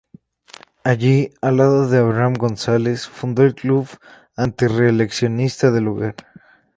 Allí, 0.83 1.29
al 1.43 1.57
lado 1.57 1.87
de 1.87 1.99
Abraham 1.99 2.33
González, 2.33 3.07
fundó 3.07 3.43
el 3.43 3.53
Club 3.53 3.87
Antirreeleccionista 4.35 5.69
del 5.69 5.83
lugar. 5.83 6.15